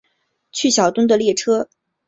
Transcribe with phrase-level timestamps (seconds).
[0.51, 1.69] 去小樽的列车